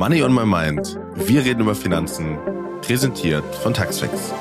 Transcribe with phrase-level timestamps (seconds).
[0.00, 0.98] Money on My Mind.
[1.14, 2.38] Wir reden über Finanzen.
[2.80, 4.32] Präsentiert von Taxfix.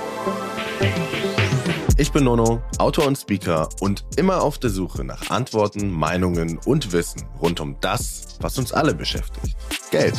[1.97, 6.94] Ich bin Nono, Autor und Speaker und immer auf der Suche nach Antworten, Meinungen und
[6.94, 9.58] Wissen rund um das, was uns alle beschäftigt.
[9.92, 10.15] Geld.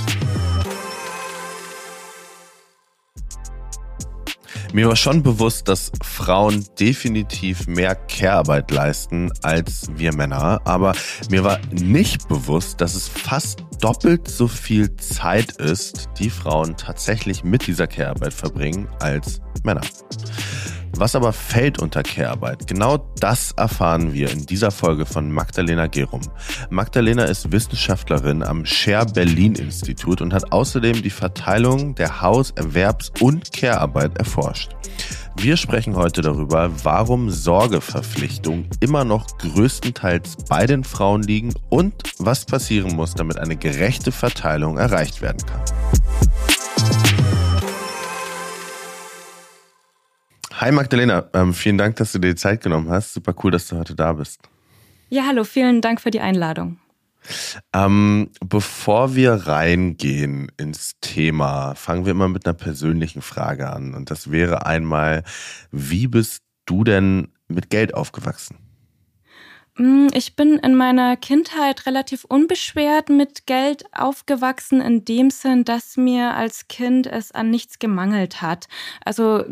[4.73, 10.95] Mir war schon bewusst, dass Frauen definitiv mehr Care-Arbeit leisten als wir Männer, aber
[11.29, 17.43] mir war nicht bewusst, dass es fast doppelt so viel Zeit ist, die Frauen tatsächlich
[17.43, 19.80] mit dieser Care-Arbeit verbringen als Männer.
[20.97, 22.67] Was aber fällt unter Care-Arbeit?
[22.67, 26.23] Genau das erfahren wir in dieser Folge von Magdalena Gerum.
[26.69, 33.13] Magdalena ist Wissenschaftlerin am Share Berlin Institut und hat außerdem die Verteilung der Haus-, Erwerbs-
[33.21, 34.71] und Care-Arbeit erforscht.
[35.37, 42.45] Wir sprechen heute darüber, warum Sorgeverpflichtungen immer noch größtenteils bei den Frauen liegen und was
[42.45, 45.63] passieren muss, damit eine gerechte Verteilung erreicht werden kann.
[50.61, 53.15] Hi Magdalena, ähm, vielen Dank, dass du dir die Zeit genommen hast.
[53.15, 54.43] Super cool, dass du heute da bist.
[55.09, 56.79] Ja, hallo, vielen Dank für die Einladung.
[57.73, 63.95] Ähm, bevor wir reingehen ins Thema, fangen wir immer mit einer persönlichen Frage an.
[63.95, 65.25] Und das wäre einmal,
[65.71, 68.59] wie bist du denn mit Geld aufgewachsen?
[69.77, 75.97] Mm, ich bin in meiner Kindheit relativ unbeschwert mit Geld aufgewachsen, in dem Sinn, dass
[75.97, 78.69] mir als Kind es an nichts gemangelt hat.
[79.06, 79.44] Also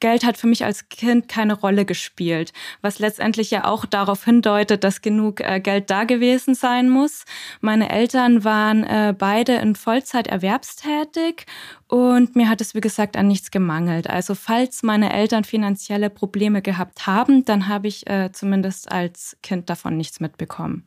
[0.00, 2.52] Geld hat für mich als Kind keine Rolle gespielt,
[2.82, 7.24] was letztendlich ja auch darauf hindeutet, dass genug äh, Geld da gewesen sein muss.
[7.60, 11.46] Meine Eltern waren äh, beide in Vollzeit erwerbstätig
[11.88, 14.08] und mir hat es, wie gesagt, an nichts gemangelt.
[14.08, 19.70] Also falls meine Eltern finanzielle Probleme gehabt haben, dann habe ich äh, zumindest als Kind
[19.70, 20.86] davon nichts mitbekommen.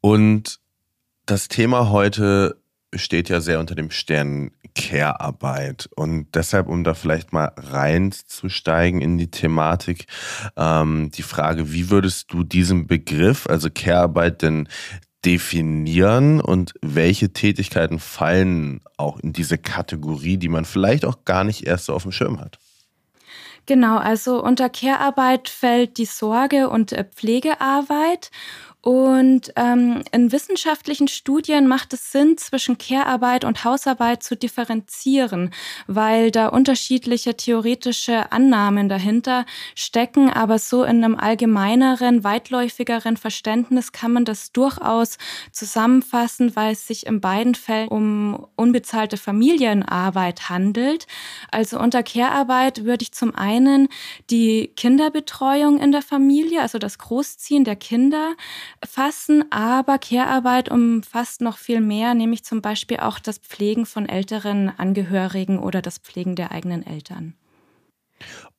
[0.00, 0.60] Und
[1.26, 2.61] das Thema heute
[2.94, 5.88] steht ja sehr unter dem Stern Care-Arbeit.
[5.96, 10.06] Und deshalb, um da vielleicht mal reinzusteigen in die Thematik,
[10.56, 14.68] ähm, die Frage, wie würdest du diesen Begriff, also Care-Arbeit, denn
[15.24, 21.66] definieren und welche Tätigkeiten fallen auch in diese Kategorie, die man vielleicht auch gar nicht
[21.66, 22.58] erst so auf dem Schirm hat?
[23.66, 28.32] Genau, also unter Care-Arbeit fällt die Sorge- und äh, Pflegearbeit.
[28.82, 35.54] Und ähm, in wissenschaftlichen Studien macht es Sinn, zwischen Care-Arbeit und Hausarbeit zu differenzieren,
[35.86, 40.30] weil da unterschiedliche theoretische Annahmen dahinter stecken.
[40.30, 45.16] Aber so in einem allgemeineren, weitläufigeren Verständnis kann man das durchaus
[45.52, 51.06] zusammenfassen, weil es sich in beiden Fällen um unbezahlte Familienarbeit handelt.
[51.52, 53.86] Also unter Care-Arbeit würde ich zum einen
[54.28, 58.34] die Kinderbetreuung in der Familie, also das Großziehen der Kinder,
[58.84, 64.72] fassen, aber Care-Arbeit umfasst noch viel mehr, nämlich zum Beispiel auch das Pflegen von älteren
[64.76, 67.34] Angehörigen oder das Pflegen der eigenen Eltern.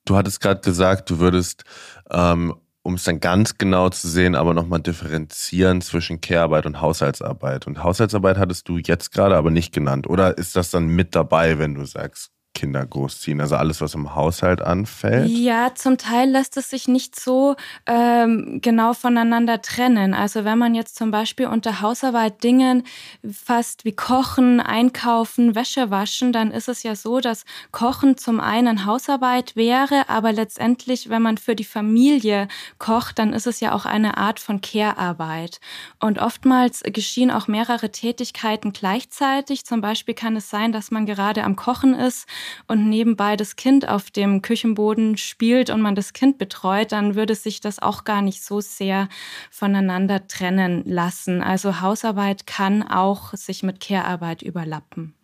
[0.04, 1.64] Du hattest gerade gesagt, du würdest,
[2.10, 7.66] ähm, um es dann ganz genau zu sehen, aber nochmal differenzieren zwischen Care-Arbeit und Haushaltsarbeit.
[7.66, 10.06] Und Haushaltsarbeit hattest du jetzt gerade aber nicht genannt.
[10.06, 14.14] Oder ist das dann mit dabei, wenn du sagst Kinder großziehen, also alles, was im
[14.14, 15.28] Haushalt anfällt?
[15.28, 17.56] Ja, zum Teil lässt es sich nicht so
[17.86, 20.14] ähm, genau voneinander trennen.
[20.14, 22.84] Also wenn man jetzt zum Beispiel unter Hausarbeit Dingen
[23.30, 28.86] fasst wie Kochen, Einkaufen, Wäsche waschen, dann ist es ja so, dass Kochen zum einen
[28.86, 32.48] Hausarbeit wäre, aber letztendlich, wenn man für die Familie
[32.78, 35.60] kocht, dann ist es ja auch eine Art von Care-Arbeit.
[36.00, 39.66] Und oftmals geschehen auch mehrere Tätigkeiten gleichzeitig.
[39.66, 42.28] Zum Beispiel kann es sein, dass man gerade am Kochen ist
[42.66, 47.34] und nebenbei das Kind auf dem Küchenboden spielt und man das Kind betreut, dann würde
[47.34, 49.08] sich das auch gar nicht so sehr
[49.50, 51.42] voneinander trennen lassen.
[51.42, 55.14] Also Hausarbeit kann auch sich mit Care-Arbeit überlappen.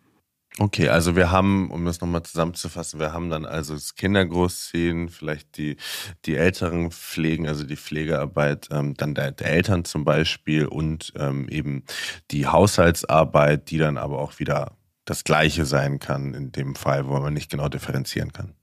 [0.59, 5.55] Okay, also wir haben, um das nochmal zusammenzufassen, wir haben dann also das Kindergroßziehen, vielleicht
[5.57, 5.77] die,
[6.25, 11.47] die älteren Pflegen, also die Pflegearbeit, ähm, dann der, der, Eltern zum Beispiel und ähm,
[11.47, 11.85] eben
[12.31, 14.75] die Haushaltsarbeit, die dann aber auch wieder
[15.05, 18.53] das Gleiche sein kann in dem Fall, wo man nicht genau differenzieren kann.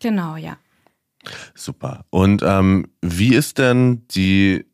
[0.00, 0.58] Genau, ja.
[1.54, 2.04] Super.
[2.10, 4.66] Und ähm, wie ist denn die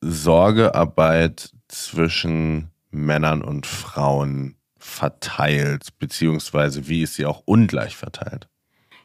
[0.00, 8.48] Sorgearbeit zwischen Männern und Frauen verteilt, beziehungsweise wie ist sie auch ungleich verteilt?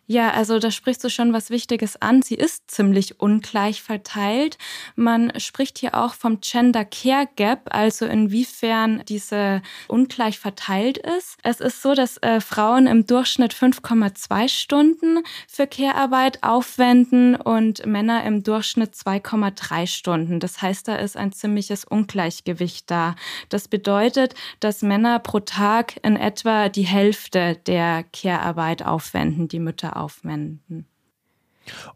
[0.07, 2.21] Ja, also da sprichst du schon was Wichtiges an.
[2.21, 4.59] Sie ist ziemlich ungleich verteilt.
[4.95, 11.37] Man spricht hier auch vom Gender Care Gap, also inwiefern diese ungleich verteilt ist.
[11.41, 18.23] Es ist so, dass äh, Frauen im Durchschnitt 5,2 Stunden für Care-Arbeit aufwenden und Männer
[18.25, 20.39] im Durchschnitt 2,3 Stunden.
[20.39, 23.15] Das heißt, da ist ein ziemliches Ungleichgewicht da.
[23.49, 29.94] Das bedeutet, dass Männer pro Tag in etwa die Hälfte der Care-Arbeit aufwenden, die Mütter
[29.95, 30.85] aufwenden.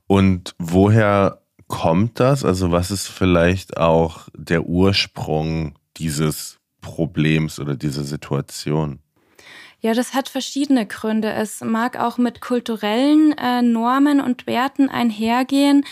[0.08, 2.44] Und woher kommt das?
[2.44, 9.00] Also was ist vielleicht auch der Ursprung dieses Problems oder dieser Situation?
[9.82, 11.32] Ja, das hat verschiedene Gründe.
[11.32, 15.86] Es mag auch mit kulturellen äh, Normen und Werten einhergehen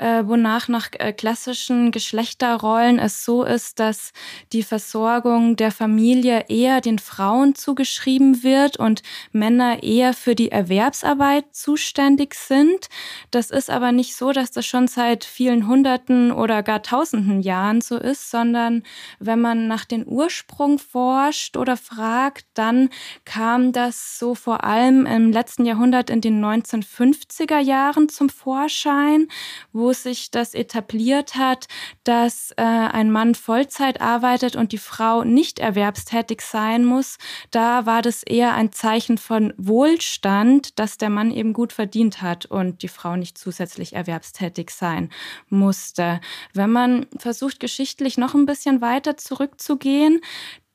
[0.00, 4.12] äh, wonach nach äh, klassischen Geschlechterrollen es so ist, dass
[4.52, 9.02] die Versorgung der Familie eher den Frauen zugeschrieben wird und
[9.32, 12.88] Männer eher für die Erwerbsarbeit zuständig sind.
[13.30, 17.82] Das ist aber nicht so, dass das schon seit vielen Hunderten oder gar tausenden Jahren
[17.82, 18.82] so ist, sondern
[19.18, 22.88] wenn man nach den Ursprung forscht oder fragt, dann
[23.26, 29.28] kam das so vor allem im letzten Jahrhundert in den 1950er Jahren zum Vorschein,
[29.72, 31.66] wo sich das etabliert hat,
[32.04, 37.18] dass äh, ein Mann Vollzeit arbeitet und die Frau nicht erwerbstätig sein muss,
[37.50, 42.46] da war das eher ein Zeichen von Wohlstand, dass der Mann eben gut verdient hat
[42.46, 45.10] und die Frau nicht zusätzlich erwerbstätig sein
[45.48, 46.20] musste.
[46.52, 50.20] Wenn man versucht, geschichtlich noch ein bisschen weiter zurückzugehen,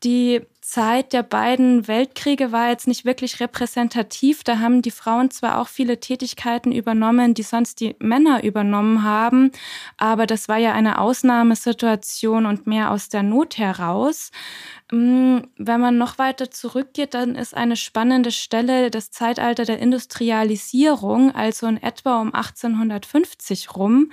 [0.04, 4.44] die Zeit der beiden Weltkriege war jetzt nicht wirklich repräsentativ.
[4.44, 9.52] Da haben die Frauen zwar auch viele Tätigkeiten übernommen, die sonst die Männer übernommen haben,
[9.98, 14.32] aber das war ja eine Ausnahmesituation und mehr aus der Not heraus.
[14.92, 21.34] Mm, wenn man noch weiter zurückgeht, dann ist eine spannende Stelle das Zeitalter der Industrialisierung,
[21.34, 24.12] also in etwa um 1850 rum.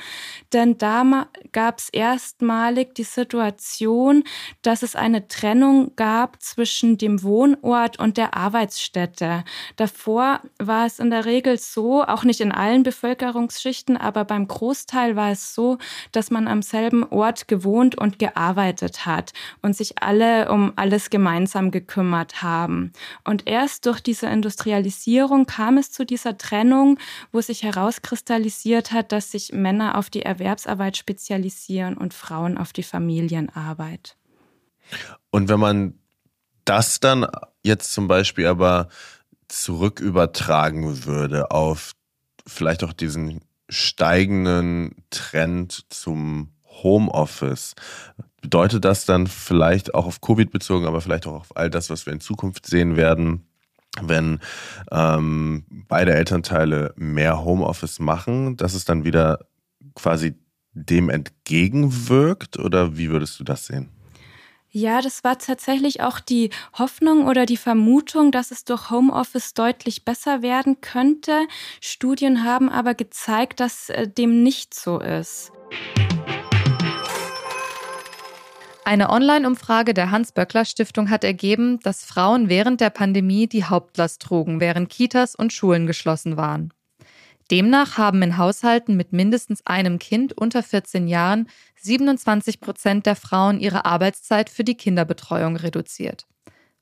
[0.52, 4.24] Denn da gab es erstmalig die Situation,
[4.62, 9.44] dass es eine Trennung gab zwischen dem Wohnort und der Arbeitsstätte.
[9.76, 15.16] Davor war es in der Regel so, auch nicht in allen Bevölkerungsschichten, aber beim Großteil
[15.16, 15.78] war es so,
[16.10, 21.70] dass man am selben Ort gewohnt und gearbeitet hat und sich alle um alles gemeinsam
[21.70, 22.92] gekümmert haben.
[23.24, 26.98] Und erst durch diese Industrialisierung kam es zu dieser Trennung,
[27.30, 32.82] wo sich herauskristallisiert hat, dass sich Männer auf die Erwerbsarbeit spezialisieren und Frauen auf die
[32.82, 34.16] Familienarbeit.
[35.30, 36.01] Und wenn man
[36.64, 37.26] das dann
[37.62, 38.88] jetzt zum Beispiel aber
[39.48, 41.92] zurück übertragen würde auf
[42.46, 47.74] vielleicht auch diesen steigenden Trend zum Homeoffice,
[48.40, 52.06] bedeutet das dann vielleicht auch auf Covid bezogen, aber vielleicht auch auf all das, was
[52.06, 53.46] wir in Zukunft sehen werden,
[54.00, 54.40] wenn
[54.90, 59.46] ähm, beide Elternteile mehr Homeoffice machen, dass es dann wieder
[59.94, 60.34] quasi
[60.72, 62.58] dem entgegenwirkt?
[62.58, 63.90] Oder wie würdest du das sehen?
[64.74, 66.48] Ja, das war tatsächlich auch die
[66.78, 71.46] Hoffnung oder die Vermutung, dass es durch Homeoffice deutlich besser werden könnte.
[71.82, 75.52] Studien haben aber gezeigt, dass äh, dem nicht so ist.
[78.86, 84.88] Eine Online-Umfrage der Hans-Böckler-Stiftung hat ergeben, dass Frauen während der Pandemie die Hauptlast trugen, während
[84.88, 86.72] Kitas und Schulen geschlossen waren.
[87.52, 91.50] Demnach haben in Haushalten mit mindestens einem Kind unter 14 Jahren
[91.82, 96.26] 27 Prozent der Frauen ihre Arbeitszeit für die Kinderbetreuung reduziert.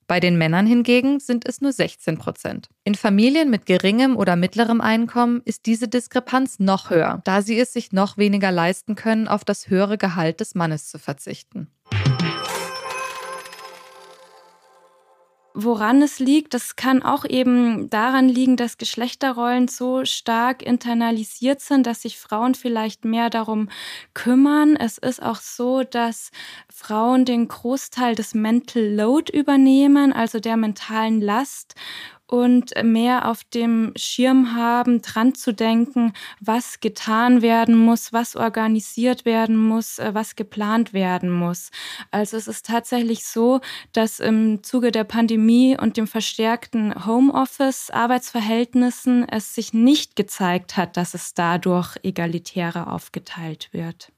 [0.06, 2.69] Bei den Männern hingegen sind es nur 16 Prozent.
[2.84, 7.73] In Familien mit geringem oder mittlerem Einkommen ist diese Diskrepanz noch höher, da sie es
[7.73, 11.66] sich noch weniger leisten können, auf das höhere Gehalt des Mannes zu verzichten.
[15.52, 21.87] Woran es liegt, das kann auch eben daran liegen, dass Geschlechterrollen so stark internalisiert sind,
[21.88, 23.69] dass sich Frauen vielleicht mehr darum
[24.14, 24.76] kümmern.
[24.76, 26.30] Es ist auch so, dass
[26.73, 31.75] Frauen den Großteil des Mental Load übernehmen, also der mentalen Last
[32.30, 39.25] und mehr auf dem Schirm haben, dran zu denken, was getan werden muss, was organisiert
[39.25, 41.70] werden muss, äh, was geplant werden muss.
[42.12, 43.60] Also es ist tatsächlich so,
[43.92, 50.96] dass im Zuge der Pandemie und dem verstärkten Homeoffice Arbeitsverhältnissen es sich nicht gezeigt hat,
[50.96, 54.12] dass es dadurch egalitärer aufgeteilt wird.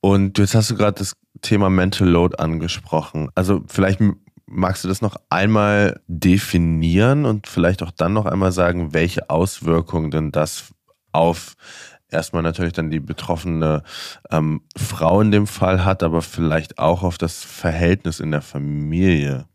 [0.00, 3.30] Und jetzt hast du gerade das Thema Mental Load angesprochen.
[3.34, 4.00] Also vielleicht
[4.54, 10.10] Magst du das noch einmal definieren und vielleicht auch dann noch einmal sagen, welche Auswirkungen
[10.10, 10.74] denn das
[11.12, 11.56] auf
[12.10, 13.82] erstmal natürlich dann die betroffene
[14.30, 19.46] ähm, Frau in dem Fall hat, aber vielleicht auch auf das Verhältnis in der Familie?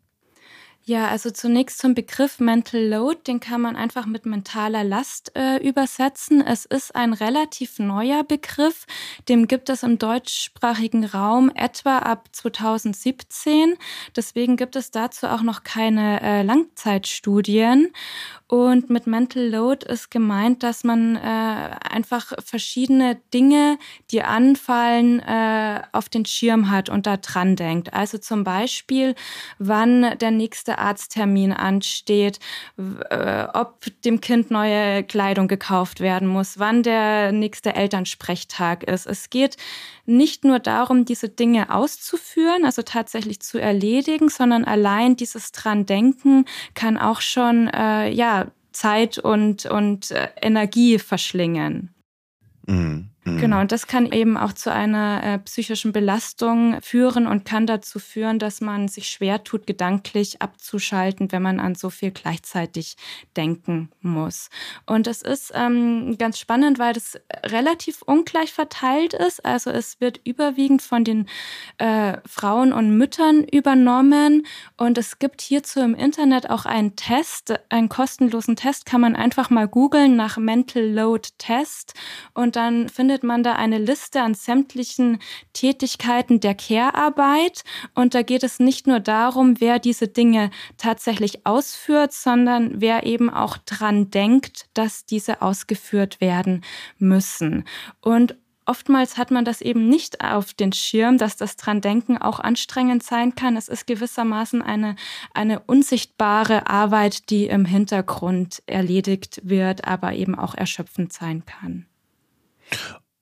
[0.89, 5.57] Ja, also zunächst zum Begriff Mental Load, den kann man einfach mit mentaler Last äh,
[5.57, 6.39] übersetzen.
[6.39, 8.85] Es ist ein relativ neuer Begriff,
[9.27, 13.75] dem gibt es im deutschsprachigen Raum etwa ab 2017.
[14.15, 17.91] Deswegen gibt es dazu auch noch keine äh, Langzeitstudien.
[18.47, 23.77] Und mit Mental Load ist gemeint, dass man äh, einfach verschiedene Dinge,
[24.11, 27.93] die anfallen, äh, auf den Schirm hat und da dran denkt.
[27.93, 29.15] Also zum Beispiel,
[29.59, 32.39] wann der nächste Arzttermin ansteht,
[33.09, 39.05] äh, ob dem Kind neue Kleidung gekauft werden muss, wann der nächste Elternsprechtag ist.
[39.05, 39.57] Es geht
[40.05, 46.45] nicht nur darum, diese Dinge auszuführen, also tatsächlich zu erledigen, sondern allein dieses dran denken
[46.73, 51.93] kann auch schon äh, ja Zeit und und äh, Energie verschlingen.
[52.67, 53.09] Mhm.
[53.27, 53.37] Mhm.
[53.39, 57.99] Genau, und das kann eben auch zu einer äh, psychischen Belastung führen und kann dazu
[57.99, 62.95] führen, dass man sich schwer tut, gedanklich abzuschalten, wenn man an so viel gleichzeitig
[63.35, 64.49] denken muss.
[64.85, 69.45] Und es ist ähm, ganz spannend, weil das relativ ungleich verteilt ist.
[69.45, 71.27] Also es wird überwiegend von den
[71.77, 74.45] äh, Frauen und Müttern übernommen.
[74.77, 79.49] Und es gibt hierzu im Internet auch einen Test, einen kostenlosen Test, kann man einfach
[79.49, 81.93] mal googeln nach Mental Load Test
[82.33, 85.17] und dann findet findet man da eine Liste an sämtlichen
[85.53, 87.63] Tätigkeiten der Care-Arbeit.
[87.95, 93.31] Und da geht es nicht nur darum, wer diese Dinge tatsächlich ausführt, sondern wer eben
[93.31, 96.63] auch dran denkt, dass diese ausgeführt werden
[96.99, 97.63] müssen.
[98.01, 98.35] Und
[98.69, 103.01] Oftmals hat man das eben nicht auf den Schirm, dass das dran denken auch anstrengend
[103.01, 103.55] sein kann.
[103.55, 104.97] Es ist gewissermaßen eine,
[105.33, 111.85] eine unsichtbare Arbeit, die im Hintergrund erledigt wird, aber eben auch erschöpfend sein kann.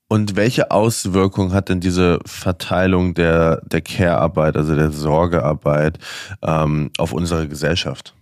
[0.07, 5.97] Und welche Auswirkungen hat denn diese Verteilung der, der Care-Arbeit, also der Sorgearbeit,
[6.43, 8.13] ähm, auf unsere Gesellschaft?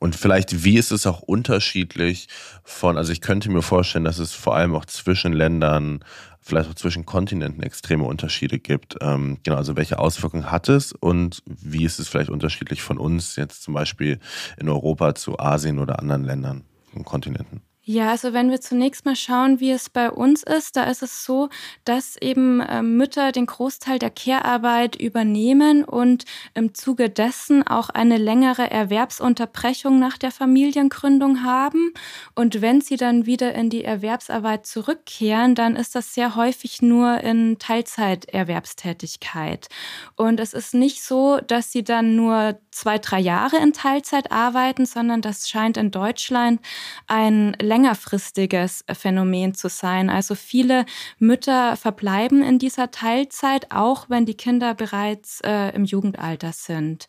[0.00, 2.28] Und vielleicht, wie ist es auch unterschiedlich
[2.64, 6.00] von, also ich könnte mir vorstellen, dass es vor allem auch zwischen Ländern,
[6.40, 8.96] vielleicht auch zwischen Kontinenten extreme Unterschiede gibt.
[9.00, 13.36] Ähm, genau, also welche Auswirkungen hat es und wie ist es vielleicht unterschiedlich von uns
[13.36, 14.18] jetzt zum Beispiel
[14.56, 16.64] in Europa zu Asien oder anderen Ländern
[16.94, 17.60] und Kontinenten?
[17.90, 21.24] Ja, also wenn wir zunächst mal schauen, wie es bei uns ist, da ist es
[21.24, 21.48] so,
[21.86, 28.18] dass eben äh, Mütter den Großteil der Care-Arbeit übernehmen und im Zuge dessen auch eine
[28.18, 31.94] längere Erwerbsunterbrechung nach der Familiengründung haben.
[32.34, 37.22] Und wenn sie dann wieder in die Erwerbsarbeit zurückkehren, dann ist das sehr häufig nur
[37.22, 39.68] in Teilzeiterwerbstätigkeit.
[40.14, 44.84] Und es ist nicht so, dass sie dann nur zwei, drei Jahre in Teilzeit arbeiten,
[44.84, 46.60] sondern das scheint in Deutschland
[47.06, 50.10] ein längerfristiges Phänomen zu sein.
[50.10, 50.84] Also viele
[51.20, 57.06] Mütter verbleiben in dieser Teilzeit, auch wenn die Kinder bereits äh, im Jugendalter sind.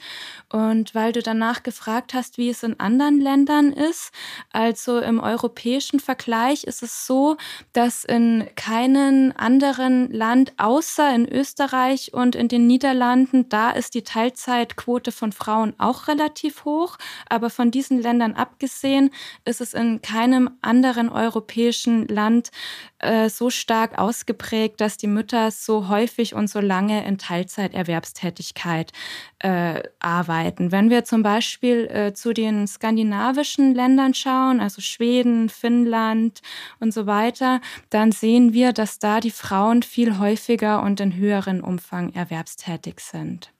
[0.51, 4.11] Und weil du danach gefragt hast, wie es in anderen Ländern ist,
[4.51, 7.37] also im europäischen Vergleich ist es so,
[7.73, 14.03] dass in keinem anderen Land außer in Österreich und in den Niederlanden, da ist die
[14.03, 16.97] Teilzeitquote von Frauen auch relativ hoch.
[17.27, 19.09] Aber von diesen Ländern abgesehen
[19.45, 22.51] ist es in keinem anderen europäischen Land
[22.99, 28.91] äh, so stark ausgeprägt, dass die Mütter so häufig und so lange in Teilzeiterwerbstätigkeit
[29.39, 30.71] äh, arbeiten.
[30.71, 36.41] Wenn wir zum Beispiel äh, zu den skandinavischen Ländern schauen, also Schweden, Finnland
[36.79, 41.61] und so weiter, dann sehen wir, dass da die Frauen viel häufiger und in höheren
[41.61, 43.51] Umfang erwerbstätig sind.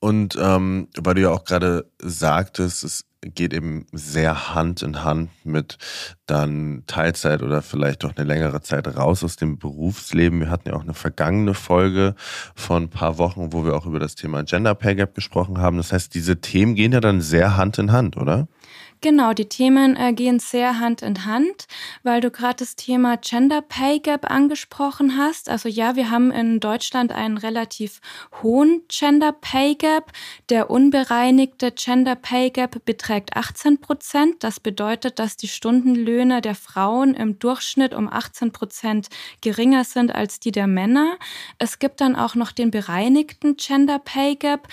[0.00, 5.30] Und ähm, weil du ja auch gerade sagtest, es geht eben sehr Hand in Hand
[5.44, 5.78] mit
[6.26, 10.40] dann Teilzeit oder vielleicht doch eine längere Zeit raus aus dem Berufsleben.
[10.40, 12.14] Wir hatten ja auch eine vergangene Folge
[12.54, 15.76] von ein paar Wochen, wo wir auch über das Thema Gender Pay Gap gesprochen haben.
[15.76, 18.48] Das heißt, diese Themen gehen ja dann sehr Hand in Hand, oder?
[19.06, 21.68] Genau, die Themen äh, gehen sehr Hand in Hand,
[22.02, 25.48] weil du gerade das Thema Gender Pay Gap angesprochen hast.
[25.48, 28.00] Also ja, wir haben in Deutschland einen relativ
[28.42, 30.10] hohen Gender Pay Gap.
[30.48, 34.42] Der unbereinigte Gender Pay Gap beträgt 18 Prozent.
[34.42, 39.06] Das bedeutet, dass die Stundenlöhne der Frauen im Durchschnitt um 18 Prozent
[39.40, 41.16] geringer sind als die der Männer.
[41.60, 44.66] Es gibt dann auch noch den bereinigten Gender Pay Gap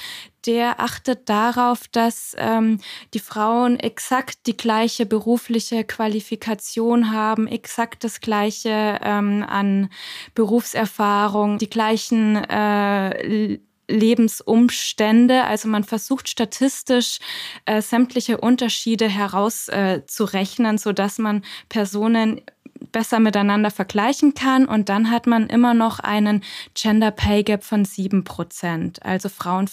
[0.46, 2.80] der achtet darauf, dass ähm,
[3.14, 9.90] die Frauen exakt die gleiche berufliche Qualifikation haben, exakt das gleiche ähm, an
[10.36, 15.44] Berufserfahrung, die gleichen äh, Lebensumstände.
[15.44, 17.20] Also man versucht statistisch
[17.66, 22.42] äh, sämtliche Unterschiede herauszurechnen, äh, so dass man Personen
[22.92, 24.66] besser miteinander vergleichen kann.
[24.66, 29.04] Und dann hat man immer noch einen Gender Pay Gap von sieben Prozent.
[29.04, 29.68] Also Frauen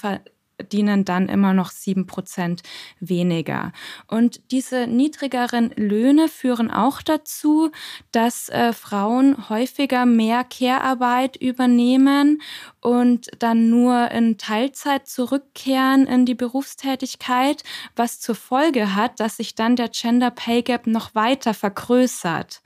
[0.61, 2.63] verdienen dann immer noch sieben Prozent
[3.01, 3.73] weniger.
[4.07, 7.71] Und diese niedrigeren Löhne führen auch dazu,
[8.13, 12.43] dass äh, Frauen häufiger mehr Care-Arbeit übernehmen
[12.81, 17.63] und dann nur in Teilzeit zurückkehren in die Berufstätigkeit,
[17.97, 22.61] was zur Folge hat, dass sich dann der Gender Pay Gap noch weiter vergrößert.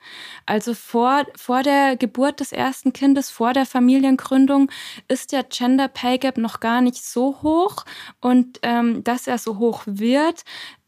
[0.47, 4.69] Also vor, vor der Geburt des ersten Kindes, vor der Familiengründung
[5.07, 7.84] ist der Gender Pay Gap noch gar nicht so hoch
[8.21, 10.45] und ähm, dass er so hoch wird,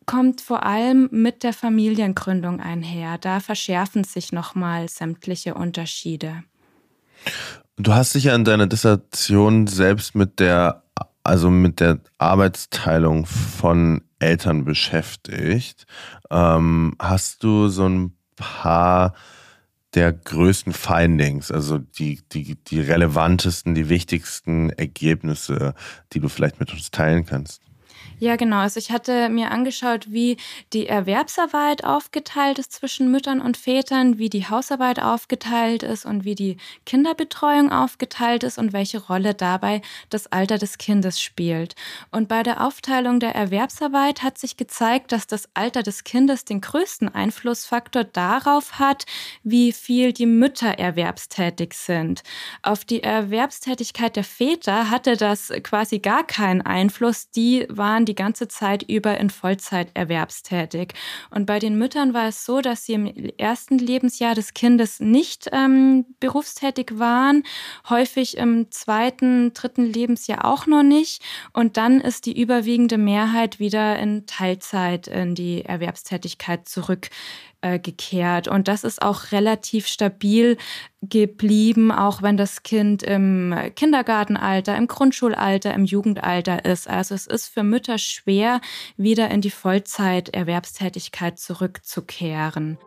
[0.06, 3.18] kommt vor allem mit der Familiengründung einher.
[3.18, 6.44] Da verschärfen sich nochmal sämtliche Unterschiede.
[7.76, 10.84] Du hast dich ja in deiner Dissertation selbst mit der,
[11.24, 15.86] also mit der Arbeitsteilung von Eltern beschäftigt.
[16.30, 19.14] Ähm, hast du so ein paar
[19.96, 25.74] der größten Findings, also die, die, die relevantesten, die wichtigsten Ergebnisse,
[26.12, 27.62] die du vielleicht mit uns teilen kannst?
[28.18, 28.58] Ja, genau.
[28.58, 30.38] Also ich hatte mir angeschaut, wie
[30.72, 36.34] die Erwerbsarbeit aufgeteilt ist zwischen Müttern und Vätern, wie die Hausarbeit aufgeteilt ist und wie
[36.34, 41.74] die Kinderbetreuung aufgeteilt ist und welche Rolle dabei das Alter des Kindes spielt.
[42.10, 46.62] Und bei der Aufteilung der Erwerbsarbeit hat sich gezeigt, dass das Alter des Kindes den
[46.62, 49.04] größten Einflussfaktor darauf hat,
[49.42, 52.22] wie viel die Mütter erwerbstätig sind.
[52.62, 57.30] Auf die Erwerbstätigkeit der Väter hatte das quasi gar keinen Einfluss.
[57.30, 60.92] Die waren die ganze Zeit über in Vollzeit erwerbstätig.
[61.30, 63.06] Und bei den Müttern war es so, dass sie im
[63.38, 67.44] ersten Lebensjahr des Kindes nicht ähm, berufstätig waren,
[67.88, 71.22] häufig im zweiten, dritten Lebensjahr auch noch nicht.
[71.52, 77.08] Und dann ist die überwiegende Mehrheit wieder in Teilzeit in die Erwerbstätigkeit zurück
[77.60, 78.48] äh, gekehrt.
[78.48, 80.56] Und das ist auch relativ stabil
[81.02, 86.88] geblieben, auch wenn das Kind im Kindergartenalter, im Grundschulalter, im Jugendalter ist.
[86.88, 88.60] Also es ist für Mütter schwer,
[88.96, 92.78] wieder in die Vollzeiterwerbstätigkeit zurückzukehren.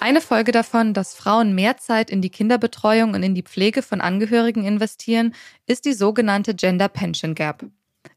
[0.00, 4.00] Eine Folge davon, dass Frauen mehr Zeit in die Kinderbetreuung und in die Pflege von
[4.00, 5.34] Angehörigen investieren,
[5.66, 7.66] ist die sogenannte Gender Pension Gap.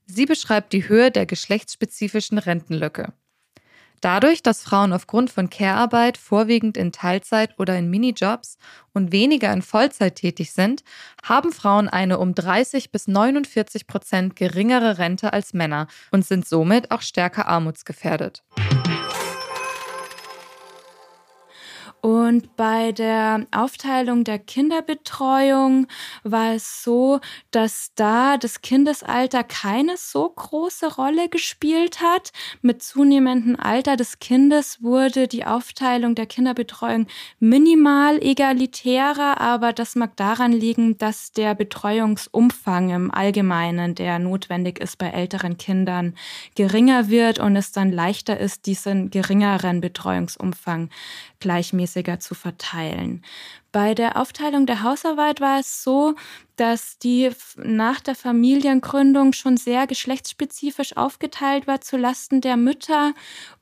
[0.05, 3.13] Sie beschreibt die Höhe der geschlechtsspezifischen Rentenlücke.
[4.01, 8.57] Dadurch, dass Frauen aufgrund von Care-Arbeit vorwiegend in Teilzeit oder in Minijobs
[8.93, 10.83] und weniger in Vollzeit tätig sind,
[11.23, 16.89] haben Frauen eine um 30 bis 49 Prozent geringere Rente als Männer und sind somit
[16.89, 18.43] auch stärker armutsgefährdet.
[22.01, 25.85] Und bei der Aufteilung der Kinderbetreuung
[26.23, 27.19] war es so,
[27.51, 32.31] dass da das Kindesalter keine so große Rolle gespielt hat.
[32.63, 37.05] Mit zunehmendem Alter des Kindes wurde die Aufteilung der Kinderbetreuung
[37.39, 44.97] minimal egalitärer, aber das mag daran liegen, dass der Betreuungsumfang im Allgemeinen, der notwendig ist
[44.97, 46.15] bei älteren Kindern,
[46.55, 50.89] geringer wird und es dann leichter ist, diesen geringeren Betreuungsumfang
[51.41, 53.23] gleichmäßiger zu verteilen.
[53.71, 56.15] Bei der Aufteilung der Hausarbeit war es so,
[56.57, 63.13] dass die nach der Familiengründung schon sehr geschlechtsspezifisch aufgeteilt war zu Lasten der Mütter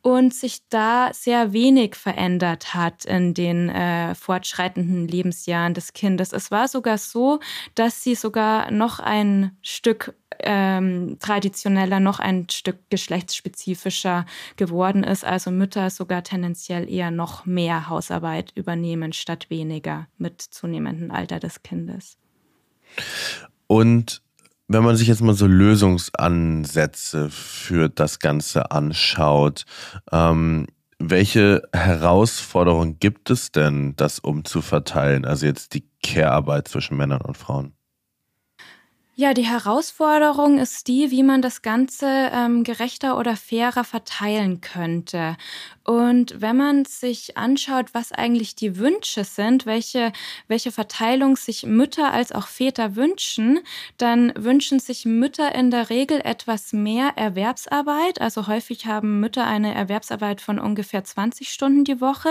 [0.02, 6.34] und sich da sehr wenig verändert hat in den äh, fortschreitenden Lebensjahren des Kindes.
[6.34, 7.40] Es war sogar so,
[7.76, 14.26] dass sie sogar noch ein Stück ähm, traditioneller, noch ein Stück geschlechtsspezifischer
[14.56, 15.26] geworden ist.
[15.26, 21.64] Also Mütter sogar tendenziell eher noch mehr Hausarbeit übernehmen statt weniger mit zunehmendem Alter des
[21.64, 22.18] Kindes.
[23.68, 24.22] Und
[24.68, 29.66] wenn man sich jetzt mal so Lösungsansätze für das Ganze anschaut,
[30.12, 30.68] ähm,
[31.00, 35.26] welche Herausforderungen gibt es denn, das umzuverteilen?
[35.26, 37.74] Also jetzt die Care-Arbeit zwischen Männern und Frauen.
[39.20, 45.36] Ja, die Herausforderung ist die, wie man das Ganze ähm, gerechter oder fairer verteilen könnte.
[45.90, 50.14] Und wenn man sich anschaut, was eigentlich die Wünsche sind, welche,
[50.48, 53.60] welche Verteilung sich Mütter als auch Väter wünschen,
[53.98, 58.22] dann wünschen sich Mütter in der Regel etwas mehr Erwerbsarbeit.
[58.22, 62.30] Also häufig haben Mütter eine Erwerbsarbeit von ungefähr 20 Stunden die Woche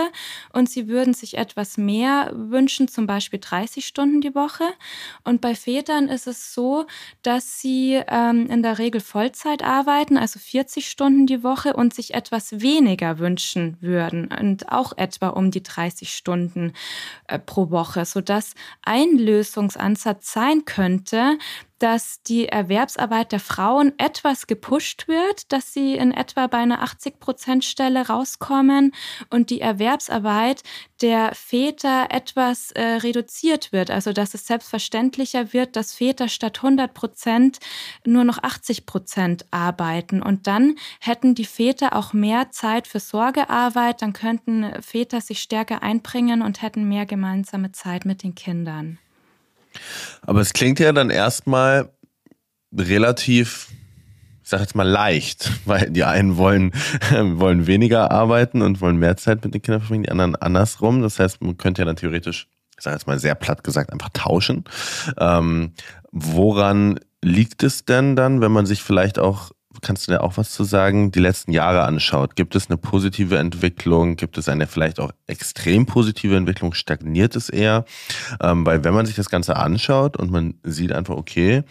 [0.53, 4.63] und sie würden sich etwas mehr wünschen, zum Beispiel 30 Stunden die Woche.
[5.25, 6.53] Und bei Vätern ist es
[7.21, 12.13] dass sie ähm, in der Regel Vollzeit arbeiten, also 40 Stunden die Woche und sich
[12.13, 16.73] etwas weniger wünschen würden und auch etwa um die 30 Stunden
[17.27, 21.37] äh, pro Woche, sodass ein Lösungsansatz sein könnte,
[21.79, 28.07] dass die Erwerbsarbeit der Frauen etwas gepusht wird, dass sie in etwa bei einer 80-Prozent-Stelle
[28.07, 28.93] rauskommen
[29.29, 30.63] und die Erwerbsarbeit
[31.01, 33.89] der Väter etwas äh, reduziert wird.
[33.91, 37.59] Also dass es selbstverständlicher wird, dass Väter statt 100 Prozent
[38.05, 40.21] nur noch 80 Prozent arbeiten.
[40.21, 45.81] Und dann hätten die Väter auch mehr Zeit für Sorgearbeit, dann könnten Väter sich stärker
[45.81, 48.99] einbringen und hätten mehr gemeinsame Zeit mit den Kindern.
[50.21, 51.89] Aber es klingt ja dann erstmal
[52.75, 53.67] relativ,
[54.43, 56.71] ich sag jetzt mal leicht, weil die einen wollen,
[57.11, 61.01] wollen weniger arbeiten und wollen mehr Zeit mit den Kindern verbringen, die anderen andersrum.
[61.01, 64.09] Das heißt, man könnte ja dann theoretisch, ich sage jetzt mal sehr platt gesagt, einfach
[64.13, 64.63] tauschen.
[65.17, 65.73] Ähm,
[66.11, 70.51] woran liegt es denn dann, wenn man sich vielleicht auch kannst du da auch was
[70.51, 72.35] zu sagen, die letzten Jahre anschaut?
[72.35, 74.15] Gibt es eine positive Entwicklung?
[74.15, 76.73] Gibt es eine vielleicht auch extrem positive Entwicklung?
[76.73, 77.85] Stagniert es eher?
[78.41, 81.63] Ähm, weil wenn man sich das Ganze anschaut und man sieht einfach, okay,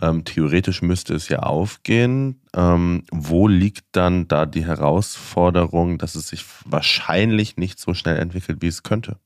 [0.00, 6.28] ähm, theoretisch müsste es ja aufgehen, ähm, wo liegt dann da die Herausforderung, dass es
[6.28, 9.16] sich wahrscheinlich nicht so schnell entwickelt, wie es könnte?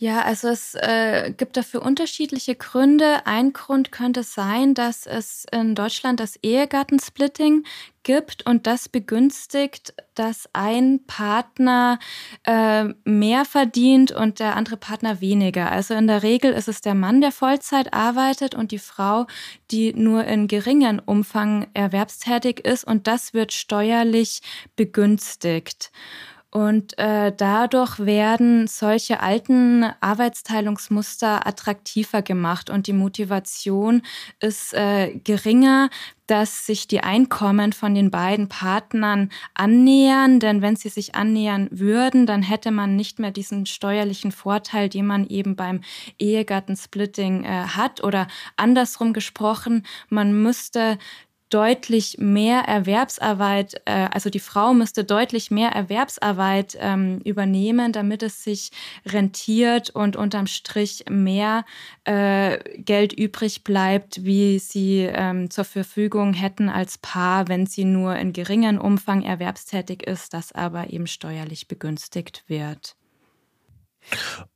[0.00, 3.26] Ja, also es äh, gibt dafür unterschiedliche Gründe.
[3.26, 7.64] Ein Grund könnte sein, dass es in Deutschland das Ehegattensplitting
[8.04, 11.98] gibt und das begünstigt, dass ein Partner
[12.44, 15.72] äh, mehr verdient und der andere Partner weniger.
[15.72, 19.26] Also in der Regel ist es der Mann, der Vollzeit arbeitet und die Frau,
[19.72, 24.42] die nur in geringen Umfang erwerbstätig ist und das wird steuerlich
[24.76, 25.90] begünstigt.
[26.50, 34.00] Und äh, dadurch werden solche alten Arbeitsteilungsmuster attraktiver gemacht und die Motivation
[34.40, 35.90] ist äh, geringer,
[36.26, 40.40] dass sich die Einkommen von den beiden Partnern annähern.
[40.40, 45.06] Denn wenn sie sich annähern würden, dann hätte man nicht mehr diesen steuerlichen Vorteil, den
[45.06, 45.82] man eben beim
[46.18, 48.02] Ehegattensplitting äh, hat.
[48.02, 50.98] Oder andersrum gesprochen, man müsste
[51.50, 58.44] deutlich mehr Erwerbsarbeit, äh, also die Frau müsste deutlich mehr Erwerbsarbeit ähm, übernehmen, damit es
[58.44, 58.70] sich
[59.06, 61.64] rentiert und unterm Strich mehr
[62.04, 68.16] äh, Geld übrig bleibt, wie sie ähm, zur Verfügung hätten als Paar, wenn sie nur
[68.16, 72.96] in geringem Umfang erwerbstätig ist, das aber eben steuerlich begünstigt wird.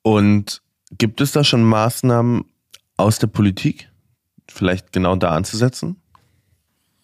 [0.03, 0.63] Und
[0.99, 2.45] gibt es da schon Maßnahmen
[2.97, 3.91] aus der Politik,
[4.49, 6.02] vielleicht genau da anzusetzen?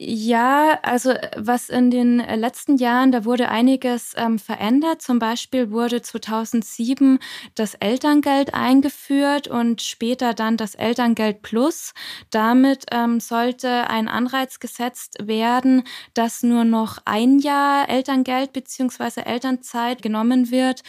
[0.00, 5.02] Ja, also was in den letzten Jahren, da wurde einiges ähm, verändert.
[5.02, 7.18] Zum Beispiel wurde 2007
[7.56, 11.94] das Elterngeld eingeführt und später dann das Elterngeld Plus.
[12.30, 15.82] Damit ähm, sollte ein Anreiz gesetzt werden,
[16.14, 20.82] dass nur noch ein Jahr Elterngeld beziehungsweise Elternzeit genommen wird.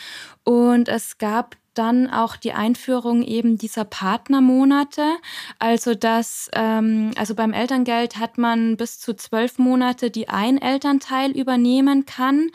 [0.43, 5.02] Und es gab dann auch die Einführung eben dieser Partnermonate.
[5.60, 11.32] Also dass, ähm, also beim Elterngeld hat man bis zu zwölf Monate, die ein Elternteil
[11.32, 12.50] übernehmen kann.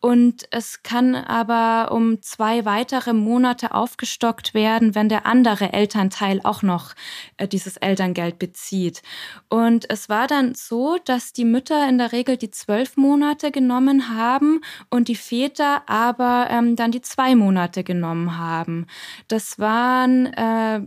[0.00, 6.62] Und es kann aber um zwei weitere Monate aufgestockt werden, wenn der andere Elternteil auch
[6.62, 6.94] noch
[7.36, 9.02] äh, dieses Elterngeld bezieht.
[9.50, 14.16] Und es war dann so, dass die Mütter in der Regel die zwölf Monate genommen
[14.16, 18.86] haben und die Väter aber ähm, dann die zwei Monate genommen haben haben.
[19.28, 20.80] Das waren äh,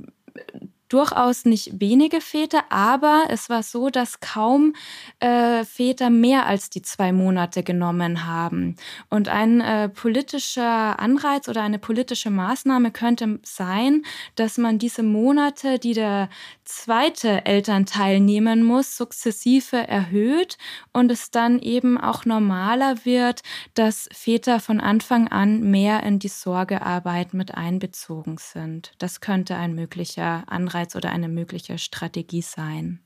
[0.94, 4.74] durchaus nicht wenige Väter, aber es war so, dass kaum
[5.20, 8.76] äh, Väter mehr als die zwei Monate genommen haben.
[9.10, 14.04] Und ein äh, politischer Anreiz oder eine politische Maßnahme könnte sein,
[14.36, 16.30] dass man diese Monate, die der
[16.64, 20.58] zweite Elternteil nehmen muss, sukzessive erhöht
[20.92, 23.42] und es dann eben auch normaler wird,
[23.74, 28.92] dass Väter von Anfang an mehr in die Sorgearbeit mit einbezogen sind.
[29.00, 33.00] Das könnte ein möglicher Anreiz oder eine mögliche Strategie sein.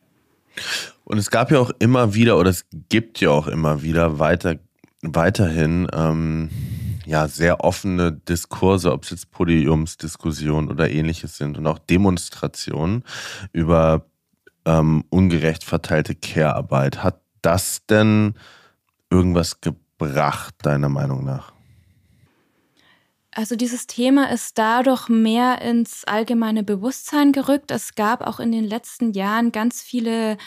[1.04, 4.58] Und es gab ja auch immer wieder, oder es gibt ja auch immer wieder weiter,
[5.02, 6.50] weiterhin ähm,
[7.06, 13.04] ja sehr offene Diskurse, ob es jetzt Podiumsdiskussionen oder ähnliches sind und auch Demonstrationen
[13.54, 14.06] über
[14.66, 17.04] ähm, ungerecht verteilte Care-Arbeit.
[17.04, 18.34] Hat das denn
[19.10, 21.54] irgendwas gebracht, deiner Meinung nach?
[23.40, 27.70] Also dieses Thema ist dadurch mehr ins allgemeine Bewusstsein gerückt.
[27.70, 30.38] Es gab auch in den letzten Jahren ganz viele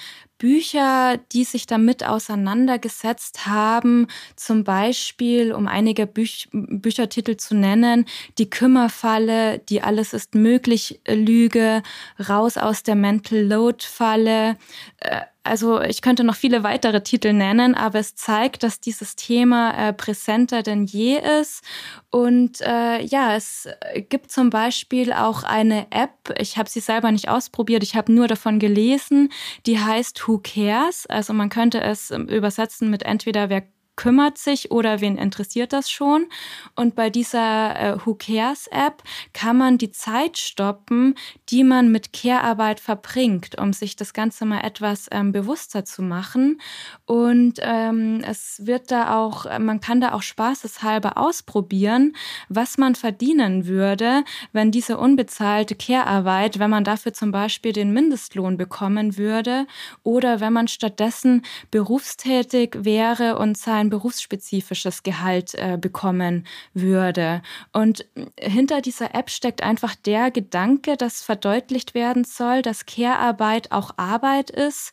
[0.41, 8.07] Bücher, die sich damit auseinandergesetzt haben, zum Beispiel, um einige Büch Büchertitel zu nennen,
[8.39, 11.83] Die Kümmerfalle, Die Alles ist möglich Lüge,
[12.19, 14.57] Raus aus der Mental Load Falle,
[15.01, 19.73] äh, also ich könnte noch viele weitere Titel nennen, aber es zeigt, dass dieses Thema
[19.73, 21.65] äh, präsenter denn je ist.
[22.11, 23.67] Und äh, ja, es
[24.11, 28.29] gibt zum Beispiel auch eine App, ich habe sie selber nicht ausprobiert, ich habe nur
[28.29, 29.33] davon gelesen,
[29.65, 31.07] die heißt Who Cares.
[31.07, 33.65] Also man könnte es übersetzen mit entweder wer
[34.01, 36.27] kümmert sich oder wen interessiert das schon.
[36.75, 39.03] Und bei dieser äh, Who Cares App
[39.35, 41.17] kann man die Zeit stoppen,
[41.51, 46.63] die man mit Care-Arbeit verbringt, um sich das Ganze mal etwas ähm, bewusster zu machen.
[47.05, 52.17] Und ähm, es wird da auch, man kann da auch spaßeshalber ausprobieren,
[52.49, 58.57] was man verdienen würde, wenn diese unbezahlte Care-Arbeit, wenn man dafür zum Beispiel den Mindestlohn
[58.57, 59.67] bekommen würde
[60.05, 67.43] oder wenn man stattdessen berufstätig wäre und sein berufsspezifisches Gehalt äh, bekommen würde.
[67.73, 68.07] Und
[68.39, 74.51] hinter dieser App steckt einfach der Gedanke, dass verdeutlicht werden soll, dass Care-Arbeit auch Arbeit
[74.51, 74.93] ist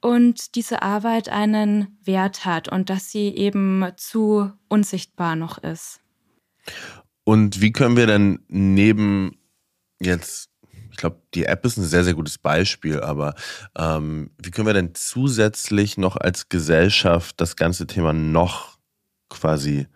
[0.00, 6.00] und diese Arbeit einen Wert hat und dass sie eben zu unsichtbar noch ist.
[7.24, 9.36] Und wie können wir denn neben
[10.00, 10.50] jetzt
[10.96, 13.34] ich glaube, die App ist ein sehr, sehr gutes Beispiel, aber
[13.76, 18.78] ähm, wie können wir denn zusätzlich noch als Gesellschaft das ganze Thema noch
[19.28, 19.88] quasi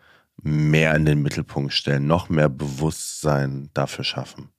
[0.43, 4.51] mehr in den Mittelpunkt stellen, noch mehr Bewusstsein dafür schaffen?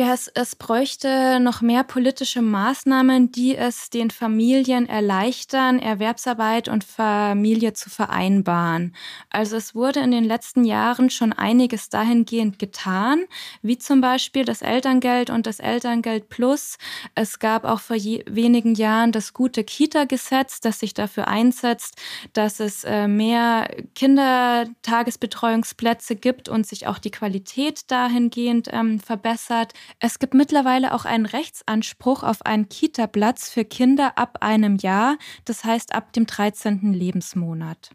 [0.00, 6.84] Ja, es, es bräuchte noch mehr politische Maßnahmen, die es den Familien erleichtern, Erwerbsarbeit und
[6.84, 8.96] Familie zu vereinbaren.
[9.28, 13.26] Also es wurde in den letzten Jahren schon einiges dahingehend getan,
[13.60, 16.78] wie zum Beispiel das Elterngeld und das Elterngeld Plus.
[17.14, 22.00] Es gab auch vor wenigen Jahren das gute Kita-Gesetz, das sich dafür einsetzt,
[22.32, 29.74] dass es äh, mehr Kindertagesbetreuungsplätze gibt und sich auch die Qualität dahingehend ähm, verbessert.
[29.98, 35.64] Es gibt mittlerweile auch einen Rechtsanspruch auf einen Kita-Platz für Kinder ab einem Jahr, das
[35.64, 36.92] heißt ab dem 13.
[36.92, 37.90] Lebensmonat.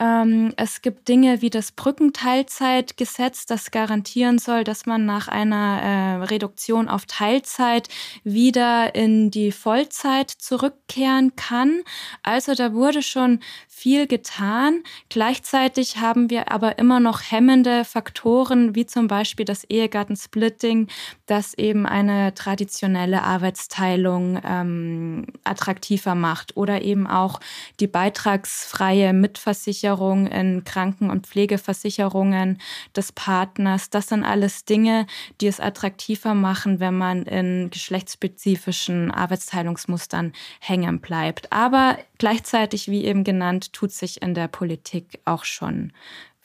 [0.00, 6.24] Ähm, es gibt Dinge wie das Brückenteilzeitgesetz, das garantieren soll, dass man nach einer äh,
[6.24, 7.88] Reduktion auf Teilzeit
[8.24, 11.82] wieder in die Vollzeit zurückkehren kann.
[12.24, 14.82] Also da wurde schon viel getan.
[15.10, 20.88] Gleichzeitig haben wir aber immer noch hemmende Faktoren, wie zum Beispiel das Ehegattensplitting,
[21.26, 27.40] das eben eine traditionelle Arbeitsteilung ähm, attraktiver macht oder eben auch
[27.80, 32.58] die beitragsfreie Mitversicherung Versicherung, in Kranken- und Pflegeversicherungen
[32.96, 33.90] des Partners.
[33.90, 35.06] Das sind alles Dinge,
[35.40, 41.52] die es attraktiver machen, wenn man in geschlechtsspezifischen Arbeitsteilungsmustern hängen bleibt.
[41.52, 45.92] Aber gleichzeitig, wie eben genannt, tut sich in der Politik auch schon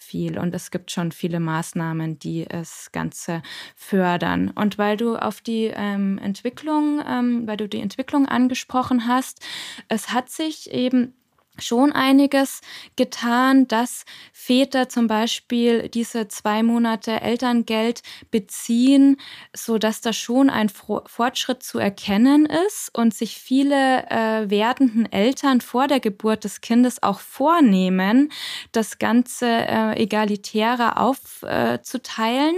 [0.10, 3.43] viel und es gibt schon viele Maßnahmen, die das Ganze
[3.76, 4.50] fördern.
[4.50, 9.45] Und weil du auf die ähm, Entwicklung, ähm, weil du die Entwicklung angesprochen hast,
[9.88, 11.13] es hat sich eben
[11.62, 12.62] schon einiges
[12.95, 19.17] getan, dass Väter zum Beispiel diese zwei Monate Elterngeld beziehen,
[19.56, 25.62] so dass da schon ein Fortschritt zu erkennen ist und sich viele äh, werdenden Eltern
[25.62, 28.32] vor der Geburt des Kindes auch vornehmen,
[28.72, 32.56] das Ganze äh, egalitärer aufzuteilen.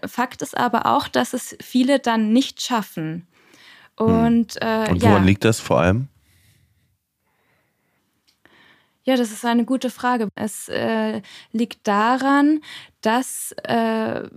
[0.00, 3.26] Äh, Fakt ist aber auch, dass es viele dann nicht schaffen.
[3.98, 4.06] Hm.
[4.06, 5.26] Und, äh, und woran ja.
[5.26, 6.08] liegt das vor allem?
[9.04, 10.28] Ja, das ist eine gute Frage.
[10.36, 12.60] Es äh, liegt daran,
[13.00, 14.28] dass äh,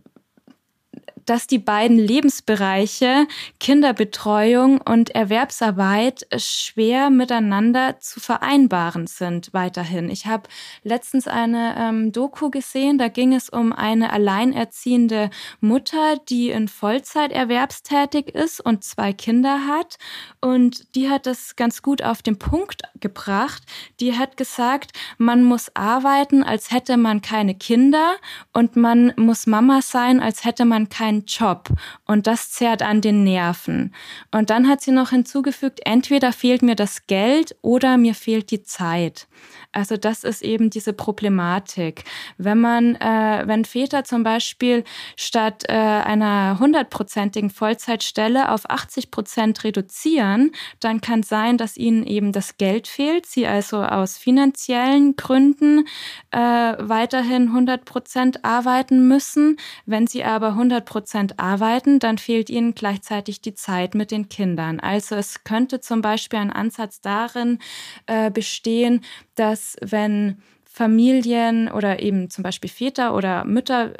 [1.26, 3.28] dass die beiden Lebensbereiche
[3.60, 10.10] Kinderbetreuung und Erwerbsarbeit schwer miteinander zu vereinbaren sind weiterhin.
[10.10, 10.50] Ich habe
[10.84, 17.32] letztens eine ähm, Doku gesehen, da ging es um eine alleinerziehende Mutter, die in Vollzeit
[17.32, 19.98] erwerbstätig ist und zwei Kinder hat.
[20.42, 23.64] Und die hat das ganz gut auf den Punkt gebracht.
[24.00, 28.16] Die hat gesagt, man muss arbeiten, als hätte man keine Kinder
[28.54, 31.70] und man muss Mama sein, als hätte man kein keinen Job
[32.06, 33.94] und das zerrt an den Nerven.
[34.32, 38.64] Und dann hat sie noch hinzugefügt, entweder fehlt mir das Geld oder mir fehlt die
[38.64, 39.28] Zeit.
[39.76, 42.06] Also das ist eben diese Problematik.
[42.38, 44.86] Wenn man, äh, wenn Väter zum Beispiel
[45.18, 52.32] statt äh, einer hundertprozentigen Vollzeitstelle auf 80 Prozent reduzieren, dann kann sein, dass ihnen eben
[52.32, 55.86] das Geld fehlt, sie also aus finanziellen Gründen
[56.32, 59.58] äh, weiterhin 100 Prozent arbeiten müssen.
[59.86, 61.05] Wenn sie aber 100 Prozent
[61.40, 64.80] arbeiten, dann fehlt ihnen gleichzeitig die Zeit mit den Kindern.
[64.80, 67.60] Also es könnte zum Beispiel ein Ansatz darin
[68.08, 69.04] äh, bestehen,
[69.36, 73.94] dass wenn Familien oder eben zum Beispiel Väter oder Mütter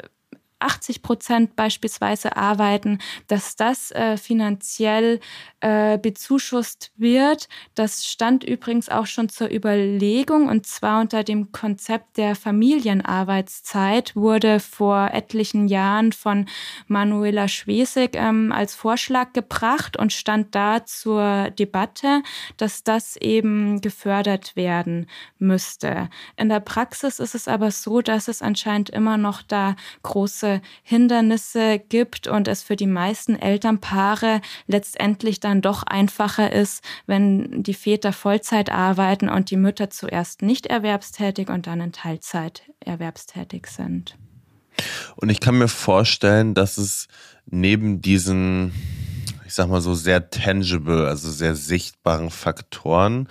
[0.58, 5.20] 80 Prozent beispielsweise arbeiten, dass das äh, finanziell
[5.60, 7.48] äh, bezuschusst wird.
[7.74, 14.60] Das stand übrigens auch schon zur Überlegung und zwar unter dem Konzept der Familienarbeitszeit wurde
[14.60, 16.46] vor etlichen Jahren von
[16.86, 22.22] Manuela Schwesig ähm, als Vorschlag gebracht und stand da zur Debatte,
[22.56, 25.06] dass das eben gefördert werden
[25.38, 26.08] müsste.
[26.36, 30.60] In der Praxis ist es aber so, dass es anscheinend immer noch da große große
[30.82, 37.74] Hindernisse gibt und es für die meisten Elternpaare letztendlich dann doch einfacher ist, wenn die
[37.74, 44.16] Väter Vollzeit arbeiten und die Mütter zuerst nicht erwerbstätig und dann in Teilzeit erwerbstätig sind.
[45.16, 47.08] Und ich kann mir vorstellen, dass es
[47.46, 48.72] neben diesen
[49.46, 53.28] ich sag mal so sehr tangible, also sehr sichtbaren Faktoren,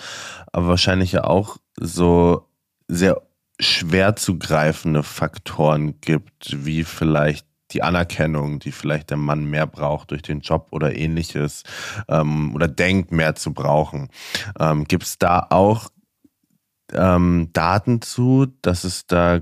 [0.53, 2.47] aber wahrscheinlich ja auch so
[2.87, 3.21] sehr
[3.59, 10.11] schwer zu greifende Faktoren gibt, wie vielleicht die Anerkennung, die vielleicht der Mann mehr braucht
[10.11, 11.63] durch den Job oder ähnliches
[12.07, 14.09] ähm, oder denkt mehr zu brauchen.
[14.59, 15.89] Ähm, Gibt es da auch
[16.93, 19.41] ähm, Daten zu, dass es da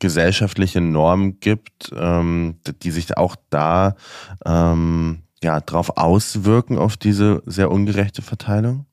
[0.00, 3.96] gesellschaftliche Normen gibt, ähm, die sich auch da
[4.46, 8.86] ähm, ja, drauf auswirken auf diese sehr ungerechte Verteilung?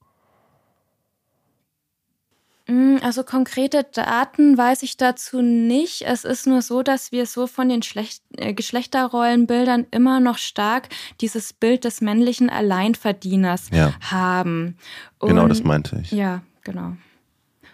[2.68, 6.02] Mm, also konkrete Daten weiß ich dazu nicht.
[6.02, 10.90] Es ist nur so, dass wir so von den Schlecht äh, Geschlechterrollenbildern immer noch stark
[11.22, 13.94] dieses Bild des männlichen Alleinverdieners ja.
[14.02, 14.78] haben.
[15.20, 16.12] Und, genau, das meinte ich.
[16.12, 16.94] Ja, genau.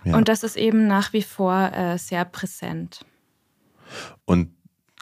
[0.03, 0.17] Ja.
[0.17, 3.05] Und das ist eben nach wie vor äh, sehr präsent.
[4.25, 4.49] Und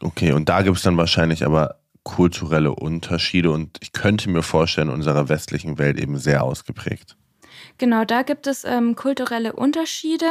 [0.01, 4.89] okay, und da gibt es dann wahrscheinlich aber kulturelle Unterschiede und ich könnte mir vorstellen,
[4.89, 7.17] in unserer westlichen Welt eben sehr ausgeprägt.
[7.79, 10.27] Genau, da gibt es ähm, kulturelle Unterschiede